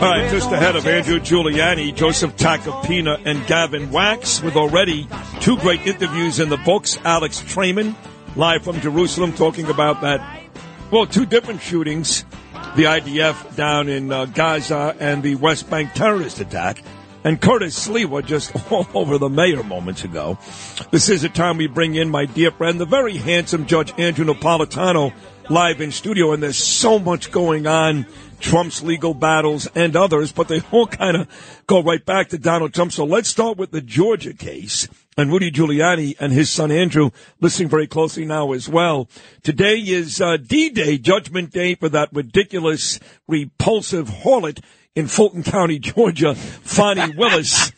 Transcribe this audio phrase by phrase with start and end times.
[0.00, 5.06] All right, just ahead of Andrew Giuliani, Joseph Tacopina, and Gavin Wax, with already
[5.40, 6.96] two great interviews in the books.
[7.04, 7.94] Alex Traiman,
[8.34, 10.42] live from Jerusalem, talking about that,
[10.90, 12.24] well, two different shootings
[12.76, 16.82] the IDF down in uh, Gaza and the West Bank terrorist attack.
[17.22, 20.38] And Curtis Sliwa just all over the mayor moments ago.
[20.90, 24.24] This is the time we bring in my dear friend, the very handsome Judge Andrew
[24.24, 25.12] Napolitano,
[25.50, 26.32] live in studio.
[26.32, 28.06] And there's so much going on
[28.40, 32.74] Trump's legal battles and others, but they all kind of go right back to Donald
[32.74, 32.92] Trump.
[32.92, 37.10] So let's start with the Georgia case and Rudy Giuliani and his son Andrew
[37.40, 39.08] listening very closely now as well.
[39.42, 44.62] Today is uh, D-Day, Judgment Day for that ridiculous, repulsive harlot
[44.94, 47.72] in Fulton County, Georgia, Fani Willis.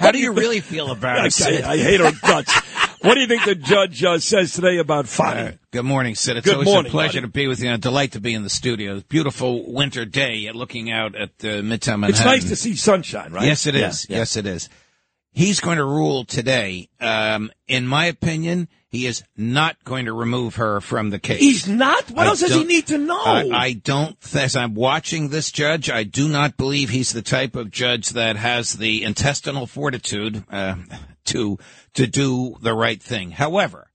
[0.00, 1.40] How do you really feel about it?
[1.42, 2.52] I, I hate her guts.
[3.02, 5.40] What do you think the judge uh, says today about Fani?
[5.40, 6.36] Uh, good morning, Sid.
[6.38, 7.28] It's Good always morning, a pleasure buddy.
[7.28, 9.00] to be with you and a delight to be in the studio.
[9.08, 12.08] Beautiful winter day looking out at uh, Midtown Manhattan.
[12.10, 13.44] It's nice to see sunshine, right?
[13.46, 14.06] Yes, it Yeah, is.
[14.08, 14.16] yeah.
[14.18, 14.68] Yes, it is.
[15.30, 16.88] He's going to rule today.
[17.00, 21.38] Um, in my opinion, he is not going to remove her from the case.
[21.38, 22.10] He's not?
[22.10, 23.20] What I else does he need to know?
[23.22, 27.54] I, I don't, as I'm watching this judge, I do not believe he's the type
[27.54, 30.76] of judge that has the intestinal fortitude uh,
[31.28, 31.58] to
[31.94, 33.32] to do the right thing.
[33.32, 33.90] However,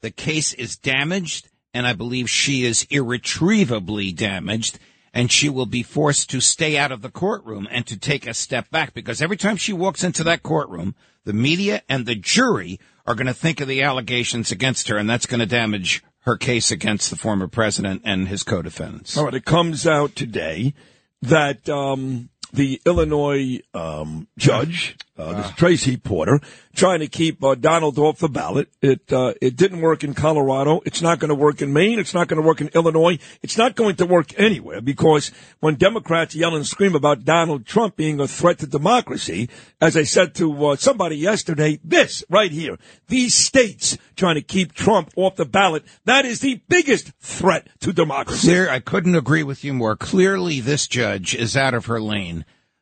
[0.00, 4.78] the case is damaged, and I believe she is irretrievably damaged,
[5.12, 8.34] and she will be forced to stay out of the courtroom and to take a
[8.34, 12.80] step back because every time she walks into that courtroom, the media and the jury
[13.06, 16.36] are going to think of the allegations against her, and that's going to damage her
[16.36, 19.16] case against the former president and his co-defendants.
[19.16, 20.74] All right, it comes out today
[21.22, 26.40] that um, the Illinois um, judge, uh, this Tracie Porter,
[26.74, 28.68] trying to keep uh, Donald off the ballot.
[28.80, 30.80] It uh, it didn't work in Colorado.
[30.84, 31.98] It's not going to work in Maine.
[31.98, 33.18] It's not going to work in Illinois.
[33.42, 37.96] It's not going to work anywhere because when Democrats yell and scream about Donald Trump
[37.96, 39.48] being a threat to democracy,
[39.80, 42.78] as I said to uh, somebody yesterday, this right here,
[43.08, 47.92] these states trying to keep Trump off the ballot, that is the biggest threat to
[47.92, 48.48] democracy.
[48.48, 49.96] Clear, I couldn't agree with you more.
[49.96, 52.39] Clearly, this judge is out of her lane.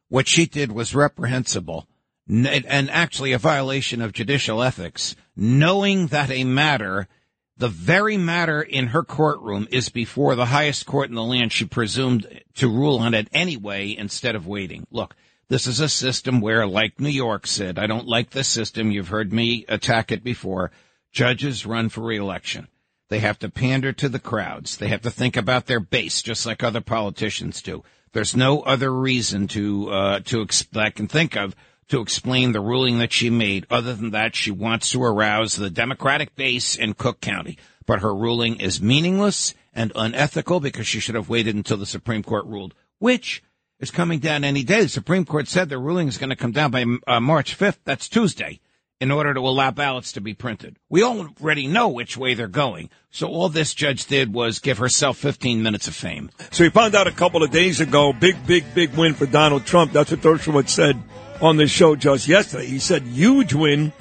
[0.08, 1.86] What she did was reprehensible
[2.28, 7.08] and actually a violation of judicial ethics, knowing that a matter,
[7.56, 11.64] the very matter in her courtroom is before the highest court in the land, she
[11.64, 14.86] presumed to rule on it anyway instead of waiting.
[14.90, 15.16] Look,
[15.48, 18.90] this is a system where, like New York said, I don't like this system.
[18.90, 20.70] You've heard me attack it before.
[21.10, 22.68] Judges run for reelection.
[23.08, 24.76] They have to pander to the crowds.
[24.76, 27.82] They have to think about their base, just like other politicians do.
[28.12, 31.54] There's no other reason to uh, to that I can think of
[31.88, 35.70] to explain the ruling that she made, other than that she wants to arouse the
[35.70, 37.56] Democratic base in Cook County.
[37.86, 42.22] But her ruling is meaningless and unethical because she should have waited until the Supreme
[42.22, 43.42] Court ruled, which
[43.80, 44.82] is coming down any day.
[44.82, 47.78] The Supreme Court said the ruling is going to come down by uh, March 5th.
[47.84, 48.60] That's Tuesday
[49.00, 50.76] in order to allow ballots to be printed.
[50.88, 52.90] We already know which way they're going.
[53.10, 56.30] So all this judge did was give herself 15 minutes of fame.
[56.50, 59.66] So we found out a couple of days ago, big, big, big win for Donald
[59.66, 59.92] Trump.
[59.92, 61.00] That's what Dershowitz said
[61.40, 62.66] on this show just yesterday.
[62.66, 63.92] He said huge win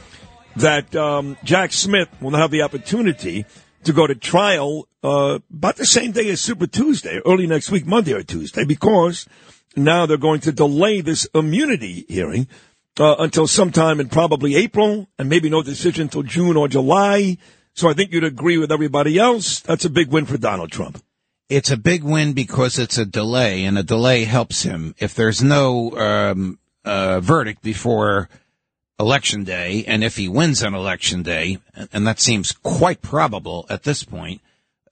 [0.55, 3.45] that um, Jack Smith will have the opportunity
[3.83, 7.85] to go to trial uh, about the same day as Super Tuesday, early next week,
[7.85, 9.27] Monday or Tuesday, because
[9.75, 12.47] now they're going to delay this immunity hearing
[12.99, 17.37] uh, until sometime in probably April, and maybe no decision until June or July.
[17.73, 19.59] So I think you'd agree with everybody else.
[19.59, 21.01] That's a big win for Donald Trump.
[21.49, 24.95] It's a big win because it's a delay, and a delay helps him.
[24.97, 28.29] If there's no um, uh, verdict before
[28.99, 31.59] election day, and if he wins on election day,
[31.93, 34.41] and that seems quite probable at this point,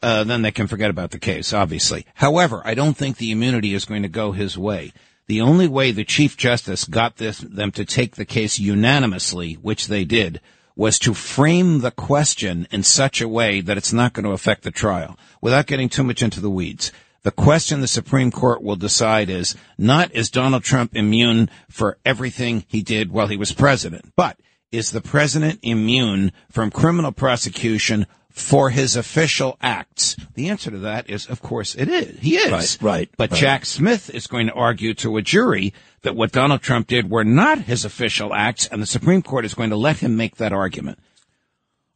[0.01, 2.05] uh, then they can forget about the case, obviously.
[2.13, 4.93] However, I don't think the immunity is going to go his way.
[5.27, 9.88] The only way the Chief Justice got this, them to take the case unanimously, which
[9.88, 10.39] they did,
[10.75, 14.63] was to frame the question in such a way that it's not going to affect
[14.63, 15.18] the trial.
[15.42, 16.92] Without getting too much into the weeds,
[17.25, 22.66] The question the Supreme Court will decide is not is Donald Trump immune for everything
[22.68, 24.39] he did while he was president, but
[24.72, 30.17] is the president immune from criminal prosecution for his official acts?
[30.35, 32.19] The answer to that is, of course, it is.
[32.19, 32.51] He is.
[32.51, 33.39] Right, right, But right.
[33.39, 37.23] Jack Smith is going to argue to a jury that what Donald Trump did were
[37.23, 40.51] not his official acts, and the Supreme Court is going to let him make that
[40.51, 40.99] argument.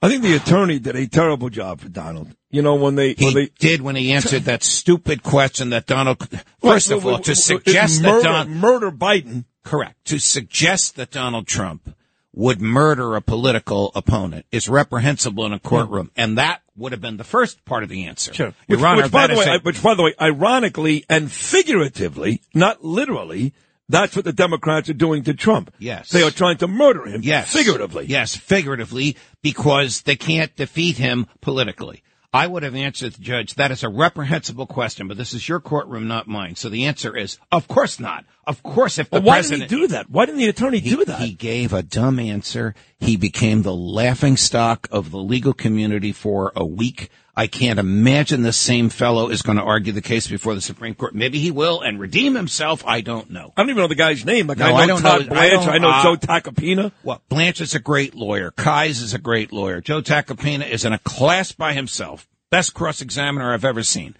[0.02, 2.34] I think the attorney did a terrible job for Donald.
[2.50, 5.88] You know, when they, He when they, did when he answered that stupid question that
[5.88, 6.26] Donald.
[6.62, 9.44] First of Well, all, to well, suggest murder, that Don, murder Biden.
[9.66, 11.94] correct, to suggest that Donald Trump
[12.34, 17.18] would murder a political opponent is reprehensible in a courtroom, and that would have been
[17.18, 18.34] the first part of the answer.
[18.34, 18.54] Sure.
[18.68, 22.84] Which, Honor, which, by the way, a- which, by the way, ironically and figuratively, not
[22.84, 23.54] literally,
[23.90, 25.74] that's what the Democrats are doing to Trump.
[25.80, 26.10] Yes.
[26.10, 27.22] They are trying to murder him.
[27.24, 27.52] Yes.
[27.52, 28.06] Figuratively.
[28.06, 32.04] Yes, figuratively, because they can't defeat him politically.
[32.32, 35.60] I would have answered the judge, that is a reprehensible question, but this is your
[35.60, 36.56] courtroom, not mine.
[36.56, 38.24] So the answer is, of course not.
[38.50, 39.70] Of course, if the But why president.
[39.70, 40.10] didn't he do that?
[40.10, 41.20] Why didn't the attorney He, do that?
[41.22, 42.74] he gave a dumb answer.
[43.00, 47.10] He became the laughing stock of the legal community for a week.
[47.36, 50.94] I can't imagine the same fellow is going to argue the case before the Supreme
[50.96, 51.16] Court.
[51.16, 52.84] Maybe he will and redeem himself.
[52.86, 53.54] I don't know.
[53.56, 54.48] I don't even know the guy's name.
[54.48, 55.66] Like No, I know I don't Todd know- I Blanche.
[55.66, 56.92] don't- I, know uh, Joe Tacopina.
[57.04, 58.52] Well, Blanche is a great lawyer.
[58.52, 59.80] Kise is a great lawyer.
[59.80, 62.28] Joe Tacopina is in a class by himself.
[62.50, 64.18] Best cross-examiner I've ever seen.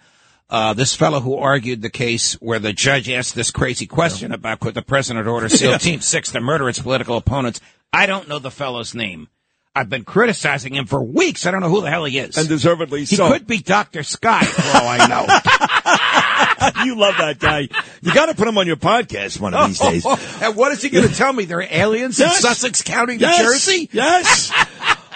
[0.50, 4.58] Uh, this fellow who argued the case where the judge asked this crazy question about
[4.58, 7.60] could the president order SEAL Team 6 to murder its political opponents.
[7.92, 9.28] I don't know the fellow's name.
[9.76, 11.46] I've been criticizing him for weeks.
[11.46, 12.36] I don't know who the hell he is.
[12.36, 13.26] And deservedly he so.
[13.26, 14.02] He could be Dr.
[14.02, 16.84] Scott, for all I know.
[16.84, 17.68] you love that guy.
[18.02, 20.04] You got to put him on your podcast one of these days.
[20.42, 21.44] and what is he going to tell me?
[21.44, 22.36] There are aliens Yes.
[22.36, 23.40] in Sussex County, New yes.
[23.40, 23.88] Jersey?
[23.92, 24.50] Yes.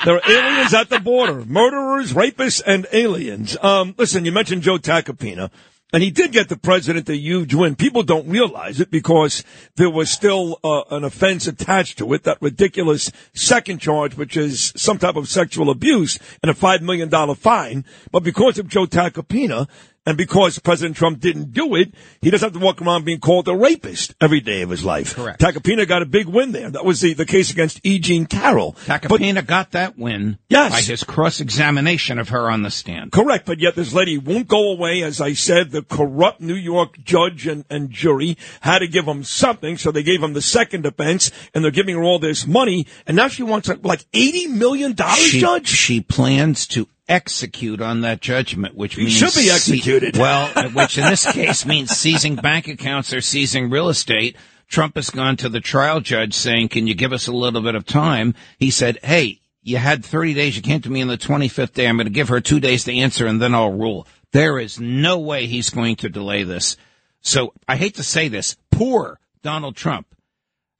[0.04, 3.56] There are aliens at the border, murderers, rapists, and aliens.
[3.62, 5.50] Um, listen, you mentioned Joe Tacopina,
[5.94, 7.74] and he did get the president a huge win.
[7.74, 9.44] People don't realize it because
[9.76, 14.74] there was still uh, an offense attached to it, that ridiculous second charge, which is
[14.76, 17.86] some type of sexual abuse and a $5 million fine.
[18.12, 19.68] But because of Joe Tacopina,
[20.06, 23.48] and because President Trump didn't do it, he doesn't have to walk around being called
[23.48, 25.14] a rapist every day of his life.
[25.16, 25.40] Correct.
[25.40, 26.70] Tacopina got a big win there.
[26.70, 27.98] That was the, the case against E.
[27.98, 28.76] Jean Carroll.
[28.86, 30.72] But- got that win Yes.
[30.72, 33.12] by his cross-examination of her on the stand.
[33.12, 35.02] Correct, but yet this lady won't go away.
[35.02, 39.24] As I said, the corrupt New York judge and, and jury had to give him
[39.24, 42.86] something, so they gave him the second offense, and they're giving her all this money,
[43.06, 45.68] and now she wants like eighty million dollars, She, Judge.
[45.68, 50.16] she plans to execute on that judgment, which means should be se- executed.
[50.18, 54.36] well, uh, which in this case means seizing bank accounts or seizing real estate.
[54.66, 57.74] Trump has gone to the trial judge saying, "Can you give us a little bit
[57.74, 60.56] of time?" He said, "Hey." You had 30 days.
[60.56, 61.88] You came to me on the 25th day.
[61.88, 64.06] I'm going to give her two days to answer and then I'll rule.
[64.30, 66.76] There is no way he's going to delay this.
[67.22, 68.58] So I hate to say this.
[68.70, 70.06] Poor Donald Trump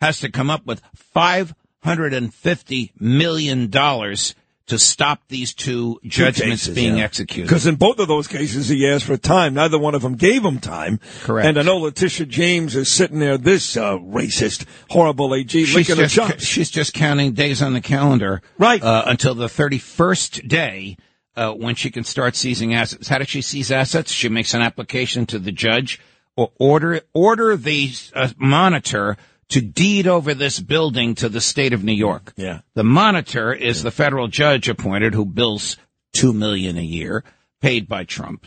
[0.02, 0.82] has to come up with
[1.14, 3.70] $550 million
[4.66, 7.48] to stop these two judgments being executed.
[7.48, 9.54] Because in both of those cases, he asked for time.
[9.54, 11.00] Neither one of them gave him time.
[11.22, 11.46] Correct.
[11.46, 15.96] And I know Letitia James is sitting there, this uh, racist, horrible AG, She's licking
[15.96, 16.44] her just, chops.
[16.44, 18.40] she's just counting days on the calendar.
[18.58, 18.82] Right.
[18.82, 20.96] Uh, until the 31st day,
[21.36, 23.08] uh, when she can start seizing assets.
[23.08, 24.12] How does she seize assets?
[24.12, 26.00] She makes an application to the judge
[26.36, 29.16] or order, order the uh, monitor
[29.48, 32.32] to deed over this building to the state of New York.
[32.36, 32.60] Yeah.
[32.74, 35.76] The monitor is the federal judge appointed who bills
[36.12, 37.24] two million a year,
[37.60, 38.46] paid by Trump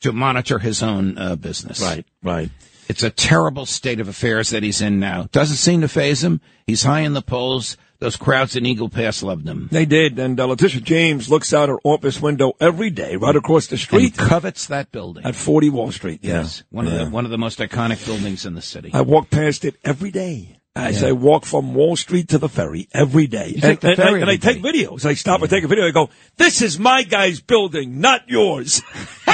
[0.00, 1.80] to monitor his own uh, business.
[1.80, 2.06] Right.
[2.22, 2.50] Right.
[2.88, 5.28] It's a terrible state of affairs that he's in now.
[5.32, 6.40] Doesn't seem to phase him.
[6.66, 7.76] He's high in the polls.
[7.98, 9.68] Those crowds in Eagle Pass loved them.
[9.72, 10.18] They did.
[10.18, 13.82] And uh, Letitia James looks out her office window every day, right across the He
[13.82, 15.24] street covets that building.
[15.24, 16.20] at 40 Wall Street.
[16.22, 18.90] yes, one of the one of the most iconic buildings in the city.
[18.92, 20.52] I walk past it every day.
[20.74, 23.48] As I walk from Wall Street to the ferry every day.
[23.54, 25.06] You take the and, and- ferry and I every take videos.
[25.06, 25.86] I stop and take a video.
[25.86, 28.82] I go, this is my guy's building, not yours.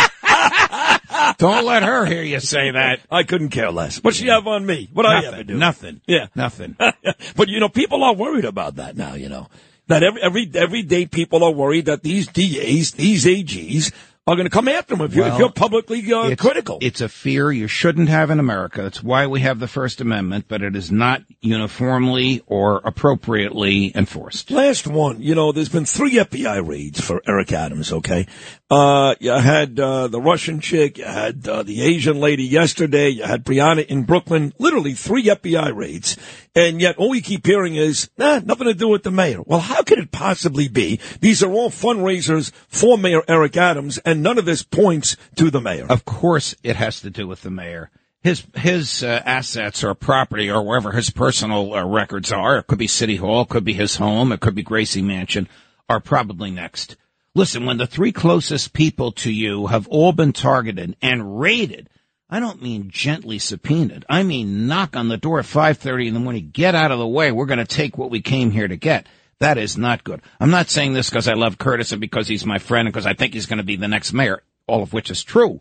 [1.38, 3.00] Don't let her hear you say that.
[3.11, 4.02] I couldn't care less.
[4.02, 4.88] What she have on me?
[4.92, 5.47] What I ever Nothing.
[5.47, 5.54] do?
[5.57, 6.00] Nothing.
[6.07, 6.26] Yeah.
[6.35, 6.76] Nothing.
[7.37, 9.14] but you know, people are worried about that now.
[9.14, 9.49] You know
[9.88, 13.92] that every every every day people are worried that these DAs, these AGs,
[14.25, 16.79] are going to come after them if Well, you're publicly uh, It's- critical.
[16.81, 18.83] It's a fear you shouldn't have in America.
[18.83, 24.52] That's why we have the First Amendment, but it is not uniformly or appropriately enforced.
[24.52, 28.29] Last one, you know, there's been three FBI raids for Eric Adams, okay?
[28.71, 33.25] Uh, you had, uh, the Russian chick, you had, uh, the Asian lady yesterday, you
[33.25, 36.17] had Brianna in Brooklyn, literally three FBI raids.
[36.54, 39.40] And yet all you keep hearing is, nah, nothing to do with the mayor.
[39.47, 41.00] Well, how could it possibly be?
[41.21, 45.62] These are all fundraisers for Mayor Eric Adams and none of this points to the
[45.62, 45.87] mayor.
[45.88, 47.90] Of course it has to do with the mayor.
[48.23, 52.78] His, his uh, assets or property or wherever his personal uh, records are, it could
[52.78, 55.49] be City Hall, it could be his home, it could be Gracie Mansion,
[55.88, 56.97] are probably next.
[57.35, 61.88] Listen, when the three closest people to you have all been targeted and raided,
[62.33, 64.07] I don't mean gently subpoenaed.
[64.09, 66.49] I mean knock on the door at 5:30 in the morning.
[66.51, 67.31] Get out of the way.
[67.31, 69.07] We're going to take what we came here to get.
[69.41, 70.23] That is not good.
[70.41, 73.05] I'm not saying this because I love Curtis and because he's my friend and because
[73.05, 75.61] I think he's going to be the next mayor, all of which is true.